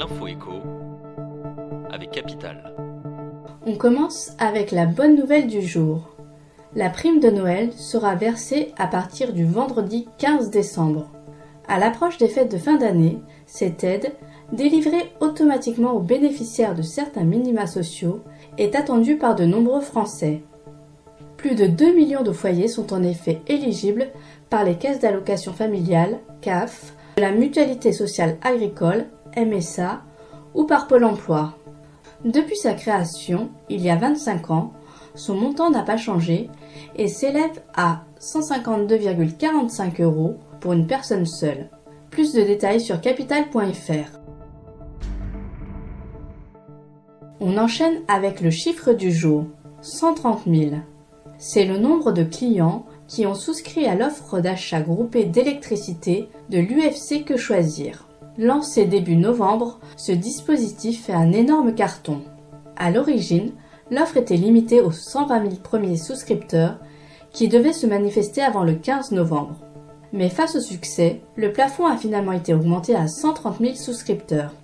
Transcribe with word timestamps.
l'info 0.00 0.28
écho 0.28 0.62
avec 1.90 2.10
Capital. 2.12 2.74
On 3.66 3.74
commence 3.74 4.30
avec 4.38 4.70
la 4.70 4.86
bonne 4.86 5.14
nouvelle 5.14 5.46
du 5.46 5.60
jour. 5.60 6.16
La 6.74 6.88
prime 6.88 7.20
de 7.20 7.28
Noël 7.28 7.70
sera 7.74 8.14
versée 8.14 8.72
à 8.78 8.86
partir 8.86 9.34
du 9.34 9.44
vendredi 9.44 10.08
15 10.16 10.48
décembre. 10.48 11.10
À 11.68 11.78
l'approche 11.78 12.16
des 12.16 12.28
fêtes 12.28 12.50
de 12.50 12.56
fin 12.56 12.78
d'année, 12.78 13.18
cette 13.44 13.84
aide, 13.84 14.12
délivrée 14.52 15.12
automatiquement 15.20 15.92
aux 15.92 16.00
bénéficiaires 16.00 16.74
de 16.74 16.82
certains 16.82 17.24
minima 17.24 17.66
sociaux, 17.66 18.22
est 18.56 18.74
attendue 18.76 19.18
par 19.18 19.34
de 19.34 19.44
nombreux 19.44 19.82
Français. 19.82 20.42
Plus 21.36 21.54
de 21.54 21.66
2 21.66 21.94
millions 21.94 22.22
de 22.22 22.32
foyers 22.32 22.68
sont 22.68 22.94
en 22.94 23.02
effet 23.02 23.42
éligibles 23.48 24.08
par 24.48 24.64
les 24.64 24.76
caisses 24.76 25.00
d'allocation 25.00 25.52
familiale, 25.52 26.20
CAF, 26.40 26.94
la 27.18 27.32
Mutualité 27.32 27.92
sociale 27.92 28.38
agricole, 28.40 29.04
MSA, 29.36 30.02
ou 30.54 30.64
par 30.64 30.86
Pôle 30.86 31.04
emploi. 31.04 31.54
Depuis 32.24 32.56
sa 32.56 32.74
création, 32.74 33.50
il 33.68 33.80
y 33.80 33.90
a 33.90 33.96
25 33.96 34.50
ans, 34.50 34.72
son 35.14 35.34
montant 35.34 35.70
n'a 35.70 35.82
pas 35.82 35.96
changé 35.96 36.50
et 36.96 37.08
s'élève 37.08 37.62
à 37.74 38.02
152,45 38.20 40.02
euros 40.02 40.36
pour 40.60 40.72
une 40.72 40.86
personne 40.86 41.26
seule. 41.26 41.70
Plus 42.10 42.32
de 42.32 42.42
détails 42.42 42.80
sur 42.80 43.00
capital.fr. 43.00 44.18
On 47.40 47.56
enchaîne 47.56 48.02
avec 48.06 48.42
le 48.42 48.50
chiffre 48.50 48.92
du 48.92 49.10
jour, 49.10 49.46
130 49.80 50.42
000. 50.46 50.72
C'est 51.38 51.64
le 51.64 51.78
nombre 51.78 52.12
de 52.12 52.22
clients 52.22 52.84
qui 53.08 53.26
ont 53.26 53.34
souscrit 53.34 53.86
à 53.86 53.94
l'offre 53.94 54.40
d'achat 54.40 54.82
groupé 54.82 55.24
d'électricité 55.24 56.28
de 56.50 56.58
l'UFC 56.58 57.24
Que 57.24 57.38
Choisir. 57.38 58.09
Lancé 58.38 58.84
début 58.84 59.16
novembre, 59.16 59.80
ce 59.96 60.12
dispositif 60.12 61.06
fait 61.06 61.12
un 61.12 61.32
énorme 61.32 61.74
carton. 61.74 62.20
À 62.76 62.90
l'origine, 62.90 63.52
l'offre 63.90 64.18
était 64.18 64.36
limitée 64.36 64.80
aux 64.80 64.92
120 64.92 65.42
000 65.42 65.54
premiers 65.62 65.96
souscripteurs 65.96 66.78
qui 67.32 67.48
devaient 67.48 67.72
se 67.72 67.86
manifester 67.86 68.40
avant 68.40 68.62
le 68.62 68.74
15 68.74 69.10
novembre. 69.12 69.56
Mais 70.12 70.28
face 70.28 70.54
au 70.54 70.60
succès, 70.60 71.22
le 71.34 71.52
plafond 71.52 71.86
a 71.86 71.96
finalement 71.96 72.32
été 72.32 72.54
augmenté 72.54 72.94
à 72.94 73.08
130 73.08 73.58
000 73.60 73.74
souscripteurs, 73.74 74.54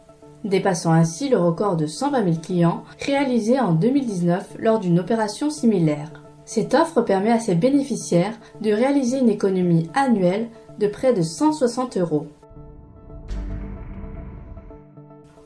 dépassant 0.44 0.92
ainsi 0.92 1.28
le 1.28 1.38
record 1.38 1.76
de 1.76 1.86
120 1.86 2.24
000 2.24 2.36
clients 2.36 2.84
réalisé 3.04 3.58
en 3.58 3.72
2019 3.72 4.58
lors 4.60 4.78
d'une 4.78 5.00
opération 5.00 5.50
similaire. 5.50 6.22
Cette 6.44 6.74
offre 6.74 7.02
permet 7.02 7.32
à 7.32 7.40
ses 7.40 7.56
bénéficiaires 7.56 8.38
de 8.60 8.70
réaliser 8.70 9.18
une 9.18 9.28
économie 9.28 9.90
annuelle 9.94 10.48
de 10.78 10.86
près 10.86 11.12
de 11.12 11.22
160 11.22 11.96
euros. 11.96 12.26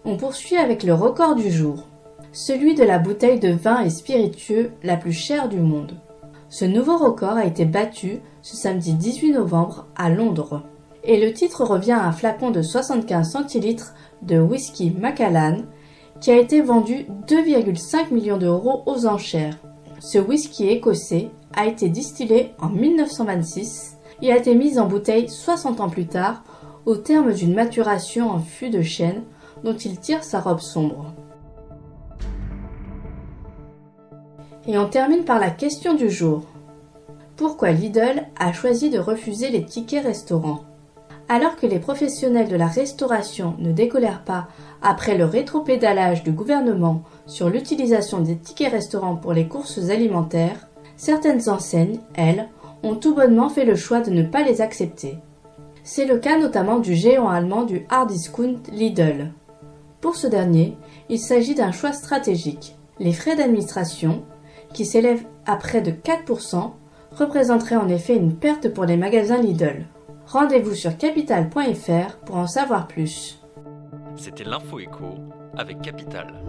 On 0.07 0.17
poursuit 0.17 0.57
avec 0.57 0.83
le 0.83 0.95
record 0.95 1.35
du 1.35 1.51
jour, 1.51 1.87
celui 2.33 2.75
de 2.75 2.83
la 2.83 2.99
bouteille 2.99 3.39
de 3.39 3.51
vin 3.51 3.83
et 3.83 3.91
spiritueux 3.91 4.71
la 4.83 4.97
plus 4.97 5.13
chère 5.13 5.51
du 5.51 5.61
monde. 5.61 6.01
Ce 6.49 6.65
nouveau 6.65 6.97
record 6.97 7.37
a 7.37 7.45
été 7.45 7.67
battu 7.67 8.21
ce 8.41 8.57
samedi 8.57 8.95
18 8.95 9.33
novembre 9.33 9.87
à 9.97 10.09
Londres. 10.09 10.63
Et 11.05 11.21
le 11.21 11.35
titre 11.35 11.65
revient 11.65 11.93
à 11.93 12.07
un 12.07 12.13
flacon 12.13 12.51
de 12.51 12.63
75 12.63 13.31
centilitres 13.31 13.95
de 14.23 14.39
whisky 14.39 14.91
Macallan 14.91 15.59
qui 16.21 16.31
a 16.31 16.39
été 16.39 16.63
vendu 16.63 17.07
2,5 17.29 18.13
millions 18.13 18.39
d'euros 18.39 18.83
aux 18.87 19.07
enchères. 19.07 19.59
Ce 20.01 20.19
whisky 20.19 20.69
écossais 20.69 21.29
a 21.55 21.67
été 21.67 21.91
distillé 21.91 22.53
en 22.59 22.71
1926 22.71 23.99
et 24.23 24.33
a 24.33 24.39
été 24.39 24.55
mis 24.55 24.79
en 24.79 24.87
bouteille 24.87 25.29
60 25.29 25.81
ans 25.81 25.91
plus 25.91 26.07
tard 26.07 26.43
au 26.87 26.97
terme 26.97 27.35
d'une 27.35 27.55
maturation 27.55 28.31
en 28.31 28.39
fût 28.39 28.71
de 28.71 28.81
chêne 28.81 29.25
dont 29.65 29.77
il 29.77 29.99
tire 29.99 30.25
sa 30.25 30.41
robe 30.41 30.61
sombre. 30.61 31.13
Et 34.67 34.79
on 34.79 34.89
termine 34.89 35.25
par 35.25 35.39
la 35.39 35.51
question 35.51 35.95
du 35.95 36.11
jour. 36.11 36.45
Pourquoi 37.37 37.71
Lidl 37.71 38.27
a 38.39 38.53
choisi 38.53 38.91
de 38.91 38.99
refuser 38.99 39.51
les 39.51 39.65
tickets 39.65 40.05
restaurants? 40.05 40.61
Alors 41.29 41.57
que 41.57 41.67
les 41.67 41.79
professionnels 41.79 42.49
de 42.49 42.57
la 42.57 42.67
restauration 42.67 43.55
ne 43.59 43.73
décolèrent 43.73 44.25
pas 44.25 44.49
après 44.83 45.17
le 45.17 45.25
rétropédalage 45.25 46.23
du 46.23 46.33
gouvernement 46.33 47.03
sur 47.27 47.49
l'utilisation 47.49 48.21
des 48.21 48.37
tickets 48.37 48.73
restaurants 48.73 49.17
pour 49.17 49.33
les 49.33 49.47
courses 49.49 49.91
alimentaires, 49.91 50.69
certaines 50.97 51.49
enseignes, 51.49 52.01
elles, 52.15 52.49
ont 52.83 52.97
tout 52.97 53.15
bonnement 53.15 53.49
fait 53.49 53.65
le 53.65 53.77
choix 53.77 54.01
de 54.01 54.11
ne 54.11 54.23
pas 54.23 54.43
les 54.43 54.61
accepter. 54.61 55.19
C'est 55.83 56.05
le 56.05 56.19
cas 56.19 56.39
notamment 56.39 56.79
du 56.79 56.95
géant 56.95 57.29
allemand 57.29 57.65
du 57.65 57.87
hard 57.89 58.11
discount 58.11 58.57
Lidl. 58.73 59.33
Pour 60.01 60.17
ce 60.17 60.27
dernier, 60.27 60.77
il 61.09 61.19
s'agit 61.19 61.55
d'un 61.55 61.73
choix 61.73 61.93
stratégique. 61.93 62.77
Les 62.99 63.13
frais 63.13 63.37
d'administration, 63.37 64.23
qui 64.73 64.87
s'élèvent 64.87 65.25
à 65.47 65.57
près 65.57 65.83
de 65.83 65.91
4%, 65.91 66.73
représenteraient 67.13 67.77
en 67.77 67.89
effet 67.89 68.17
une 68.17 68.35
perte 68.35 68.69
pour 68.69 68.85
les 68.85 68.97
magasins 68.97 69.41
Lidl. 69.41 69.87
Rendez-vous 70.27 70.75
sur 70.75 70.97
capital.fr 70.97 72.17
pour 72.25 72.37
en 72.37 72.47
savoir 72.47 72.87
plus. 72.87 73.43
C'était 74.17 74.45
l'info 74.45 74.79
écho 74.79 75.17
avec 75.57 75.83
Capital. 75.83 76.43